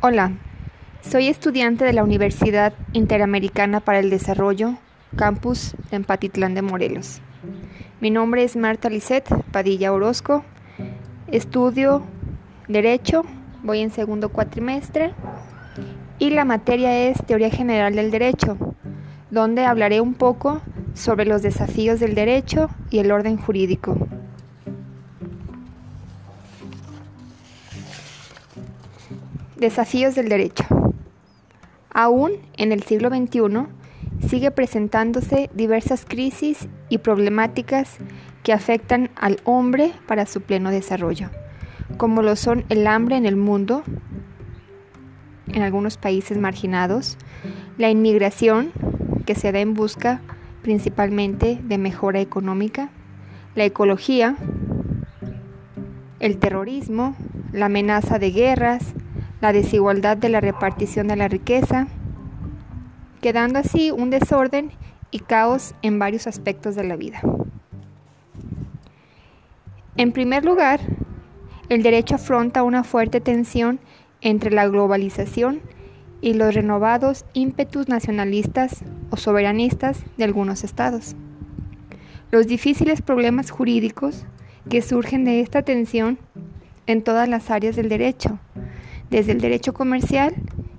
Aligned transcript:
Hola, 0.00 0.30
soy 1.00 1.26
estudiante 1.26 1.84
de 1.84 1.92
la 1.92 2.04
Universidad 2.04 2.72
Interamericana 2.92 3.80
para 3.80 3.98
el 3.98 4.10
Desarrollo, 4.10 4.74
campus 5.16 5.74
en 5.90 6.04
Patitlán 6.04 6.54
de 6.54 6.62
Morelos. 6.62 7.20
Mi 8.00 8.10
nombre 8.10 8.44
es 8.44 8.54
Marta 8.54 8.88
Lisset 8.90 9.28
Padilla 9.50 9.92
Orozco. 9.92 10.44
Estudio 11.26 12.04
Derecho, 12.68 13.24
voy 13.64 13.80
en 13.80 13.90
segundo 13.90 14.28
cuatrimestre 14.28 15.14
y 16.20 16.30
la 16.30 16.44
materia 16.44 17.08
es 17.08 17.18
Teoría 17.26 17.50
General 17.50 17.92
del 17.92 18.12
Derecho, 18.12 18.56
donde 19.32 19.64
hablaré 19.64 20.00
un 20.00 20.14
poco 20.14 20.62
sobre 20.94 21.24
los 21.24 21.42
desafíos 21.42 21.98
del 21.98 22.14
derecho 22.14 22.70
y 22.90 23.00
el 23.00 23.10
orden 23.10 23.36
jurídico. 23.36 23.98
Desafíos 29.58 30.14
del 30.14 30.28
derecho. 30.28 30.64
Aún 31.90 32.30
en 32.56 32.70
el 32.70 32.84
siglo 32.84 33.08
XXI 33.08 33.66
sigue 34.28 34.52
presentándose 34.52 35.50
diversas 35.52 36.04
crisis 36.04 36.68
y 36.88 36.98
problemáticas 36.98 37.96
que 38.44 38.52
afectan 38.52 39.10
al 39.16 39.40
hombre 39.42 39.92
para 40.06 40.26
su 40.26 40.42
pleno 40.42 40.70
desarrollo, 40.70 41.30
como 41.96 42.22
lo 42.22 42.36
son 42.36 42.66
el 42.68 42.86
hambre 42.86 43.16
en 43.16 43.26
el 43.26 43.34
mundo, 43.34 43.82
en 45.48 45.62
algunos 45.62 45.96
países 45.96 46.38
marginados, 46.38 47.18
la 47.78 47.90
inmigración, 47.90 48.70
que 49.26 49.34
se 49.34 49.50
da 49.50 49.58
en 49.58 49.74
busca 49.74 50.20
principalmente 50.62 51.58
de 51.64 51.78
mejora 51.78 52.20
económica, 52.20 52.90
la 53.56 53.64
ecología, 53.64 54.36
el 56.20 56.38
terrorismo, 56.38 57.16
la 57.52 57.66
amenaza 57.66 58.20
de 58.20 58.30
guerras, 58.30 58.94
la 59.40 59.52
desigualdad 59.52 60.16
de 60.16 60.28
la 60.28 60.40
repartición 60.40 61.08
de 61.08 61.16
la 61.16 61.28
riqueza, 61.28 61.86
quedando 63.20 63.58
así 63.58 63.90
un 63.90 64.10
desorden 64.10 64.70
y 65.10 65.20
caos 65.20 65.74
en 65.82 65.98
varios 65.98 66.26
aspectos 66.26 66.74
de 66.74 66.84
la 66.84 66.96
vida. 66.96 67.20
En 69.96 70.12
primer 70.12 70.44
lugar, 70.44 70.80
el 71.68 71.82
derecho 71.82 72.14
afronta 72.14 72.62
una 72.62 72.84
fuerte 72.84 73.20
tensión 73.20 73.80
entre 74.20 74.50
la 74.50 74.66
globalización 74.68 75.60
y 76.20 76.34
los 76.34 76.54
renovados 76.54 77.24
ímpetus 77.32 77.88
nacionalistas 77.88 78.84
o 79.10 79.16
soberanistas 79.16 80.02
de 80.16 80.24
algunos 80.24 80.64
estados. 80.64 81.14
Los 82.30 82.46
difíciles 82.46 83.02
problemas 83.02 83.50
jurídicos 83.50 84.24
que 84.68 84.82
surgen 84.82 85.24
de 85.24 85.40
esta 85.40 85.62
tensión 85.62 86.18
en 86.86 87.02
todas 87.02 87.28
las 87.28 87.50
áreas 87.50 87.76
del 87.76 87.88
derecho, 87.88 88.38
desde 89.10 89.32
el 89.32 89.40
derecho 89.40 89.72
comercial 89.72 90.34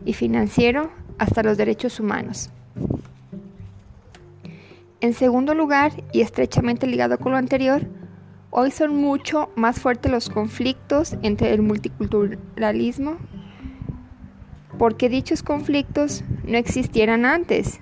y 0.06 0.14
financiero 0.14 0.92
hasta 1.18 1.44
los 1.44 1.58
derechos 1.58 2.00
humanos. 2.00 2.50
En 5.02 5.14
segundo 5.14 5.54
lugar, 5.54 5.92
y 6.12 6.22
estrechamente 6.22 6.86
ligado 6.86 7.18
con 7.18 7.32
lo 7.32 7.38
anterior, 7.38 7.88
hoy 8.50 8.72
son 8.72 8.96
mucho 8.96 9.50
más 9.56 9.80
fuertes 9.80 10.12
los 10.12 10.30
conflictos 10.30 11.16
entre 11.22 11.54
el 11.54 11.62
multiculturalismo, 11.62 13.18
porque 14.78 15.10
dichos 15.10 15.42
conflictos 15.42 16.24
no 16.44 16.58
existieran 16.58 17.26
antes, 17.26 17.80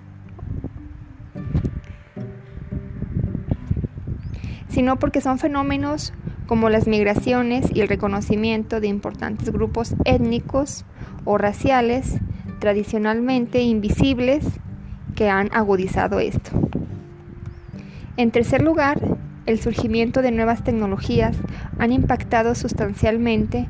sino 4.69 4.99
porque 4.99 5.21
son 5.21 5.39
fenómenos 5.39 6.13
como 6.47 6.69
las 6.69 6.87
migraciones 6.87 7.67
y 7.73 7.81
el 7.81 7.87
reconocimiento 7.87 8.79
de 8.79 8.87
importantes 8.87 9.51
grupos 9.51 9.93
étnicos 10.05 10.85
o 11.25 11.37
raciales 11.37 12.17
tradicionalmente 12.59 13.61
invisibles 13.61 14.45
que 15.15 15.29
han 15.29 15.49
agudizado 15.53 16.19
esto. 16.19 16.51
En 18.15 18.31
tercer 18.31 18.61
lugar, 18.61 18.99
el 19.45 19.59
surgimiento 19.59 20.21
de 20.21 20.31
nuevas 20.31 20.63
tecnologías 20.63 21.37
han 21.77 21.91
impactado 21.91 22.55
sustancialmente 22.55 23.67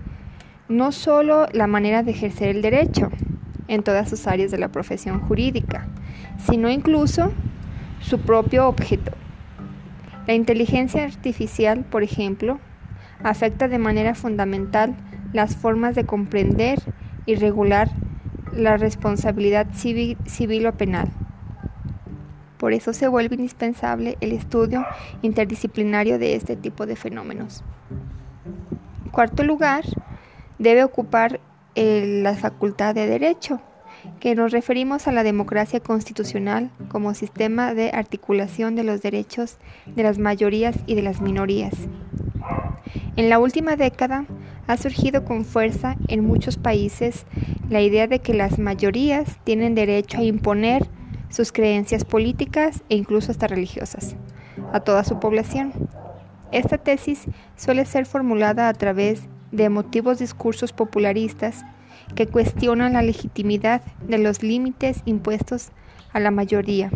no 0.70 0.92
solo 0.92 1.48
la 1.52 1.68
manera 1.68 2.04
de 2.04 2.12
ejercer 2.12 2.50
el 2.50 2.62
derecho 2.62 3.10
en 3.68 3.84
todas 3.84 4.10
sus 4.10 4.28
áreas 4.28 4.52
de 4.52 4.58
la 4.58 4.70
profesión 4.70 5.20
jurídica, 5.22 5.88
sino 6.46 6.70
incluso 6.70 7.32
su 8.02 8.20
propio 8.20 8.68
objeto. 8.68 9.12
La 10.28 10.34
inteligencia 10.34 11.04
artificial, 11.04 11.86
por 11.86 12.04
ejemplo, 12.04 12.60
afecta 13.24 13.68
de 13.68 13.80
manera 13.80 14.16
fundamental 14.16 14.96
las 15.34 15.56
formas 15.56 15.96
de 15.96 16.06
comprender 16.06 16.80
y 17.26 17.36
regular 17.36 17.90
la 18.54 18.78
responsabilidad 18.78 19.68
civil, 19.74 20.66
o 20.66 20.72
penal. 20.74 21.10
Por 22.58 22.74
eso 22.74 22.94
se 22.94 23.08
vuelve 23.08 23.36
indispensable 23.36 24.18
el 24.20 24.32
estudio 24.32 24.86
interdisciplinario 25.22 26.18
de 26.18 26.36
este 26.36 26.56
tipo 26.56 26.86
de 26.86 26.96
fenómenos. 26.96 27.64
En 29.06 29.12
cuarto 29.12 29.44
lugar, 29.44 29.84
debe 30.58 30.84
ocupar 30.84 31.40
la 31.76 32.36
facultad 32.36 32.96
de 32.96 33.06
derecho, 33.06 33.62
que 34.20 34.34
nos 34.34 34.52
referimos 34.52 35.08
a 35.08 35.12
la 35.12 35.24
democracia 35.24 35.80
constitucional 35.80 36.72
como 36.90 37.14
sistema 37.14 37.74
de 37.74 37.92
articulación 37.92 38.76
de 38.76 38.84
los 38.84 39.02
derechos 39.02 39.58
de 39.86 40.04
las 40.04 40.18
mayorías 40.18 40.76
y 40.88 40.96
de 40.96 41.04
las 41.04 41.22
minorías. 41.22 41.74
En 43.18 43.30
la 43.30 43.40
última 43.40 43.76
década 43.76 44.28
ha 44.68 44.78
surgido 44.78 45.26
con 45.26 45.44
fuerza 45.44 45.96
en 46.08 46.24
muchos 46.24 46.58
países 46.58 47.26
la 47.68 47.82
idea 47.82 48.06
de 48.06 48.20
que 48.20 48.36
las 48.36 48.60
mayorías 48.60 49.40
tienen 49.44 49.74
derecho 49.74 50.20
a 50.20 50.24
imponer 50.24 50.88
sus 51.30 51.52
creencias 51.52 52.06
políticas 52.06 52.84
e 52.90 52.96
incluso 52.96 53.32
hasta 53.32 53.48
religiosas 53.48 54.16
a 54.72 54.82
toda 54.82 55.04
su 55.04 55.20
población. 55.20 55.74
Esta 56.52 56.78
tesis 56.78 57.26
suele 57.56 57.86
ser 57.86 58.06
formulada 58.06 58.70
a 58.70 58.74
través 58.74 59.24
de 59.52 59.64
emotivos 59.64 60.20
discursos 60.20 60.72
popularistas 60.72 61.66
que 62.14 62.28
cuestionan 62.28 62.94
la 62.94 63.02
legitimidad 63.02 63.82
de 64.08 64.20
los 64.20 64.44
límites 64.44 65.02
impuestos 65.06 65.70
a 66.14 66.20
la 66.20 66.30
mayoría, 66.30 66.92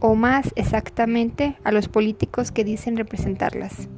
o 0.00 0.14
más 0.14 0.52
exactamente 0.54 1.56
a 1.64 1.72
los 1.72 1.88
políticos 1.88 2.52
que 2.52 2.62
dicen 2.62 2.98
representarlas. 2.98 3.88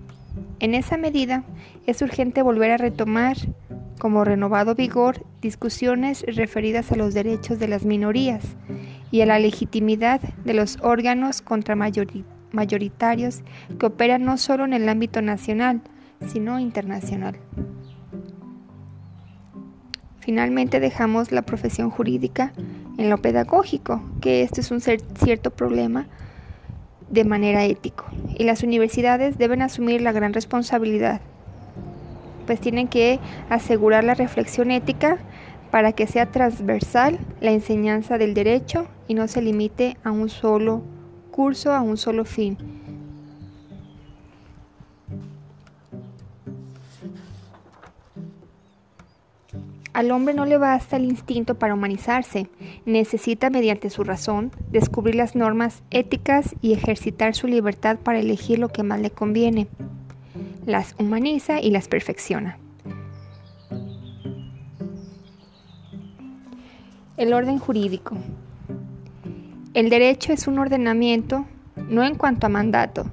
En 0.63 0.75
esa 0.77 0.97
medida, 0.97 1.43
es 1.89 2.01
urgente 2.03 2.41
volver 2.41 2.71
a 2.71 2.77
retomar 2.77 3.37
como 3.99 4.25
renovado 4.25 4.77
vigor 4.77 5.27
discusiones 5.41 6.25
referidas 6.37 6.93
a 6.93 6.97
los 6.97 7.15
derechos 7.15 7.59
de 7.59 7.67
las 7.67 7.85
minorías 7.85 8.45
y 9.11 9.23
a 9.23 9.27
la 9.27 9.41
legitimidad 9.41 10.21
de 10.21 10.55
los 10.55 10.79
órganos 10.81 11.43
contramayoritarios 11.43 13.43
que 13.77 13.87
operan 13.87 14.25
no 14.25 14.39
solo 14.39 14.65
en 14.65 14.73
el 14.73 14.89
ámbito 14.89 15.21
nacional, 15.21 15.81
sino 16.29 16.61
internacional. 16.61 17.35
Finalmente 20.21 20.79
dejamos 20.79 21.33
la 21.33 21.43
profesión 21.43 21.91
jurídica 21.91 22.53
en 22.99 23.11
lo 23.11 23.19
pedagógico, 23.19 24.01
que 24.21 24.43
esto 24.43 24.61
es 24.61 24.71
un 24.71 24.81
cierto 24.81 25.51
problema 25.51 26.07
de 27.13 27.25
manera 27.25 27.65
ético 27.65 28.07
y 28.37 28.45
las 28.45 28.63
universidades 28.63 29.39
deben 29.39 29.63
asumir 29.63 30.01
la 30.01 30.13
gran 30.13 30.33
responsabilidad, 30.33 31.21
pues 32.47 32.61
tienen 32.61 32.89
que 32.89 33.21
asegurar 33.49 34.03
la 34.03 34.15
reflexión 34.15 34.71
ética 34.71 35.19
para 35.71 35.93
que 35.93 36.07
sea 36.07 36.27
transversal 36.27 37.19
la 37.41 37.53
enseñanza 37.53 38.19
del 38.19 38.35
derecho 38.35 38.89
y 39.09 39.15
no 39.15 39.29
se 39.29 39.43
limite 39.43 39.97
a 40.03 40.11
un 40.11 40.29
solo 40.29 40.83
curso, 41.31 41.73
a 41.73 41.81
un 41.81 41.97
solo 41.97 42.25
fin. 42.25 42.82
Al 49.93 50.11
hombre 50.11 50.33
no 50.33 50.47
le 50.47 50.57
basta 50.57 50.97
el 50.97 51.05
instinto 51.05 51.57
para 51.57 51.75
humanizarse, 51.75 52.49
necesita 52.87 53.51
mediante 53.51 53.91
su 53.91 54.05
razón 54.05 54.51
descubrir 54.71 55.17
las 55.17 55.37
normas 55.37 55.83
éticas 55.91 56.55
y 56.63 56.73
ejercitar 56.73 57.35
su 57.35 57.47
libertad 57.47 57.99
para 57.99 58.19
elegir 58.19 58.59
lo 58.59 58.71
que 58.71 58.83
más 58.83 59.01
le 59.01 59.11
conviene. 59.11 59.69
Las 60.65 60.95
humaniza 60.99 61.61
y 61.61 61.71
las 61.71 61.89
perfecciona. 61.89 62.59
El 67.19 67.35
orden 67.35 67.59
jurídico. 67.59 68.17
El 69.75 69.91
derecho 69.91 70.33
es 70.33 70.47
un 70.47 70.59
ordenamiento 70.59 71.45
no 71.89 72.03
en 72.03 72.15
cuanto 72.15 72.47
a 72.47 72.51
mandato, 72.51 73.05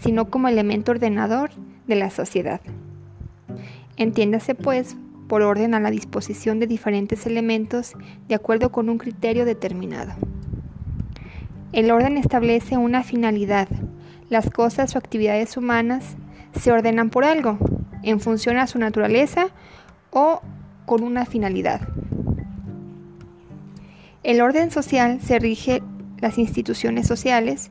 sino 0.00 0.30
como 0.30 0.46
elemento 0.46 0.92
ordenador 0.92 1.50
de 1.88 1.96
la 1.96 2.10
sociedad. 2.10 2.60
Entiéndase 3.96 4.54
pues 4.54 4.96
por 5.28 5.42
orden 5.42 5.74
a 5.74 5.80
la 5.80 5.90
disposición 5.90 6.58
de 6.58 6.66
diferentes 6.66 7.26
elementos 7.26 7.92
de 8.26 8.34
acuerdo 8.34 8.72
con 8.72 8.88
un 8.88 8.98
criterio 8.98 9.44
determinado. 9.44 10.12
El 11.72 11.90
orden 11.90 12.16
establece 12.16 12.76
una 12.76 13.02
finalidad. 13.02 13.68
Las 14.30 14.50
cosas 14.50 14.94
o 14.94 14.98
actividades 14.98 15.56
humanas 15.56 16.16
se 16.58 16.72
ordenan 16.72 17.10
por 17.10 17.24
algo, 17.24 17.58
en 18.02 18.20
función 18.20 18.58
a 18.58 18.66
su 18.66 18.78
naturaleza 18.78 19.48
o 20.10 20.40
con 20.86 21.02
una 21.02 21.26
finalidad. 21.26 21.82
El 24.22 24.40
orden 24.40 24.70
social 24.70 25.20
se 25.20 25.38
rige 25.38 25.82
las 26.18 26.38
instituciones 26.38 27.06
sociales 27.06 27.70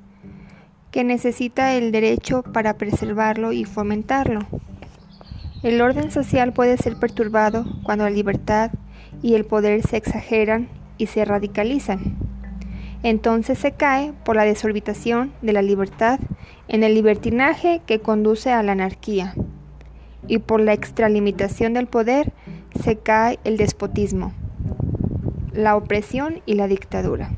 que 0.91 1.03
necesita 1.03 1.73
el 1.73 1.91
derecho 1.91 2.43
para 2.43 2.77
preservarlo 2.77 3.51
y 3.51 3.65
fomentarlo. 3.65 4.47
El 5.67 5.81
orden 5.81 6.11
social 6.11 6.53
puede 6.53 6.77
ser 6.77 6.95
perturbado 6.95 7.65
cuando 7.83 8.05
la 8.05 8.09
libertad 8.09 8.71
y 9.21 9.33
el 9.35 9.43
poder 9.43 9.85
se 9.85 9.97
exageran 9.97 10.69
y 10.97 11.07
se 11.07 11.25
radicalizan. 11.25 12.15
Entonces 13.03 13.57
se 13.59 13.73
cae 13.73 14.13
por 14.23 14.37
la 14.37 14.45
desorbitación 14.45 15.33
de 15.41 15.51
la 15.51 15.61
libertad 15.61 16.21
en 16.69 16.83
el 16.83 16.93
libertinaje 16.93 17.81
que 17.85 17.99
conduce 17.99 18.49
a 18.49 18.63
la 18.63 18.71
anarquía, 18.71 19.35
y 20.25 20.37
por 20.37 20.61
la 20.61 20.71
extralimitación 20.71 21.73
del 21.73 21.87
poder 21.87 22.31
se 22.81 22.95
cae 22.95 23.37
el 23.43 23.57
despotismo, 23.57 24.31
la 25.51 25.75
opresión 25.75 26.41
y 26.45 26.53
la 26.53 26.69
dictadura. 26.69 27.31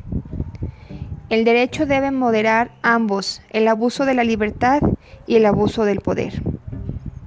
El 1.31 1.46
derecho 1.46 1.88
debe 1.88 2.12
moderar 2.12 2.70
ambos, 2.84 3.42
el 3.50 3.68
abuso 3.68 4.06
de 4.06 4.14
la 4.14 4.24
libertad 4.24 4.84
y 5.26 5.38
el 5.38 5.48
abuso 5.48 5.84
del 5.84 6.02
poder. 6.02 6.44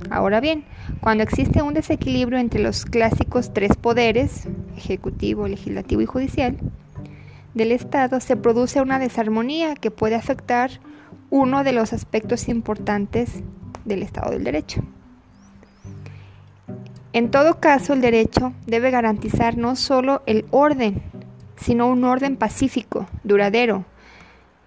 Ahora 0.09 0.41
bien, 0.41 0.65
cuando 1.03 1.25
existe 1.25 1.63
un 1.63 1.75
desequilibrio 1.75 2.39
entre 2.39 2.61
los 2.61 2.85
clásicos 2.85 3.53
tres 3.53 3.77
poderes, 3.77 4.47
ejecutivo, 4.77 5.49
legislativo 5.49 6.01
y 6.01 6.07
judicial, 6.07 6.57
del 7.55 7.73
Estado, 7.73 8.21
se 8.21 8.37
produce 8.37 8.81
una 8.81 9.01
desarmonía 9.01 9.75
que 9.75 9.91
puede 9.91 10.15
afectar 10.15 10.71
uno 11.29 11.65
de 11.65 11.73
los 11.73 11.93
aspectos 11.93 12.49
importantes 12.49 13.43
del 13.85 14.05
Estado 14.05 14.31
del 14.31 14.45
Derecho. 14.45 14.85
En 17.13 17.33
todo 17.33 17.59
caso, 17.59 17.95
el 17.95 18.01
derecho 18.01 18.53
debe 18.69 18.93
garantizar 18.93 19.59
no 19.59 19.75
solo 19.75 20.23
el 20.27 20.45
orden, 20.53 21.03
sino 21.57 21.89
un 21.89 22.05
orden 22.05 22.37
pacífico, 22.37 23.09
duradero, 23.25 23.87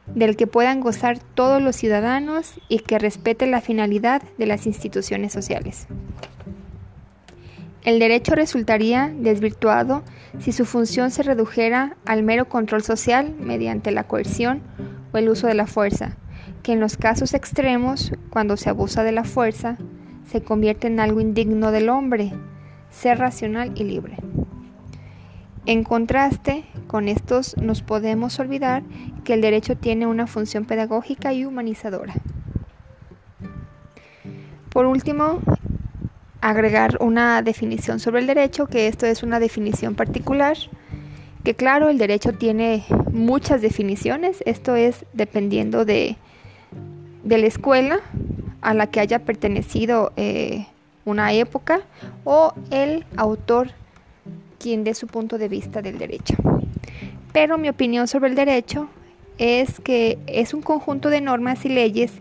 del 0.07 0.36
que 0.36 0.48
puedan 0.48 0.81
gozar 0.81 1.19
todos 1.19 1.62
los 1.62 1.75
ciudadanos 1.75 2.54
y 2.69 2.80
que 2.80 3.00
respete 3.00 3.48
la 3.48 3.62
finalidad 3.62 4.22
de 4.38 4.46
las 4.46 4.68
instituciones 4.68 5.34
sociales. 5.34 5.88
El 7.84 8.00
derecho 8.00 8.34
resultaría 8.34 9.13
desvirtuado 9.16 10.04
si 10.40 10.52
su 10.52 10.66
función 10.66 11.12
se 11.12 11.24
redujera 11.24 11.98
al 12.06 12.24
mero 12.24 12.50
control 12.50 12.84
social 12.84 13.36
mediante 13.40 13.92
la 13.92 14.06
coerción 14.06 14.62
o 15.13 15.18
el 15.18 15.30
uso 15.30 15.48
de 15.48 15.54
la 15.54 15.68
fuerza, 15.68 16.18
que 16.63 16.74
en 16.74 16.80
los 16.80 16.98
casos 16.98 17.34
extremos, 17.34 18.12
cuando 18.31 18.58
se 18.58 18.69
abusa 18.69 19.04
de 19.04 19.12
la 19.12 19.24
fuerza, 19.24 19.78
se 20.31 20.42
convierte 20.42 20.88
en 20.88 21.00
algo 21.00 21.22
indigno 21.22 21.72
del 21.72 21.90
hombre, 21.90 22.34
ser 22.90 23.19
racional 23.19 23.72
y 23.75 23.84
libre. 23.84 24.18
En 25.67 25.83
contraste 25.83 26.63
con 26.85 27.07
estos, 27.07 27.57
nos 27.57 27.81
podemos 27.81 28.39
olvidar 28.39 28.83
que 29.23 29.33
el 29.33 29.41
derecho 29.41 29.75
tiene 29.75 30.06
una 30.06 30.27
función 30.27 30.65
pedagógica 30.65 31.33
y 31.33 31.44
humanizadora. 31.44 32.13
Por 34.69 34.85
último, 34.85 35.39
agregar 36.39 36.97
una 37.00 37.41
definición 37.41 38.00
sobre 38.00 38.19
el 38.19 38.27
derecho, 38.27 38.67
que 38.67 38.88
esto 38.88 39.07
es 39.07 39.23
una 39.23 39.39
definición 39.39 39.95
particular, 39.95 40.56
que 41.44 41.56
claro, 41.56 41.89
el 41.89 41.97
derecho 41.97 42.33
tiene 42.33 42.85
muchas 43.12 43.62
definiciones, 43.62 44.44
esto 44.45 44.75
es 44.75 45.06
dependiendo 45.13 45.83
de, 45.85 46.17
la 47.23 47.38
escuela 47.38 48.01
a 48.62 48.75
la 48.75 48.88
que 48.88 49.00
haya 49.00 49.19
pertenecido 49.19 50.13
eh, 50.15 50.67
una 51.06 51.33
época 51.33 51.81
o 52.23 52.53
el 52.69 53.06
autor 53.17 53.71
quien 54.60 54.84
dé 54.84 54.94
su 54.94 55.07
punto 55.07 55.38
de 55.38 55.50
vista 55.50 55.81
del 55.81 55.98
derecho. 55.98 56.36
Pero 57.34 57.57
mi 57.57 57.69
opinión 57.69 58.07
sobre 58.07 58.30
el 58.30 58.36
derecho 58.36 58.88
es 59.38 59.80
que 59.81 60.18
es 60.28 60.54
un 60.54 60.62
conjunto 60.62 61.10
de 61.10 61.22
normas 61.22 61.66
y 61.66 61.69
leyes 61.69 62.12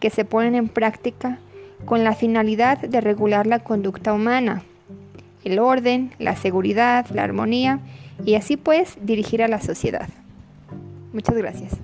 que 0.00 0.10
se 0.10 0.24
ponen 0.24 0.54
en 0.54 0.68
práctica 0.68 1.38
con 1.84 2.04
la 2.04 2.14
finalidad 2.14 2.78
de 2.78 3.00
regular 3.00 3.46
la 3.46 3.58
conducta 3.58 4.12
humana, 4.12 4.62
el 5.44 5.58
orden, 5.58 6.12
la 6.18 6.36
seguridad, 6.36 7.06
la 7.10 7.24
armonía 7.24 7.80
y 8.24 8.34
así 8.34 8.56
pues 8.56 8.96
dirigir 9.02 9.42
a 9.42 9.48
la 9.48 9.60
sociedad. 9.60 10.08
Muchas 11.12 11.36
gracias. 11.36 11.83